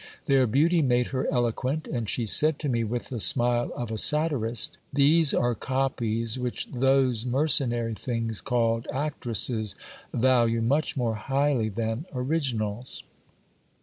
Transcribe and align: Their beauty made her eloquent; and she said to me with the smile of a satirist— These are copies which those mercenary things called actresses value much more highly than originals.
Their 0.25 0.47
beauty 0.47 0.81
made 0.81 1.09
her 1.09 1.31
eloquent; 1.31 1.87
and 1.87 2.09
she 2.09 2.25
said 2.25 2.57
to 2.57 2.67
me 2.69 2.83
with 2.83 3.09
the 3.09 3.19
smile 3.19 3.71
of 3.75 3.91
a 3.91 3.99
satirist— 3.99 4.79
These 4.91 5.31
are 5.31 5.53
copies 5.53 6.39
which 6.39 6.65
those 6.73 7.23
mercenary 7.23 7.93
things 7.93 8.41
called 8.41 8.87
actresses 8.91 9.75
value 10.11 10.63
much 10.63 10.97
more 10.97 11.13
highly 11.13 11.69
than 11.69 12.07
originals. 12.15 13.03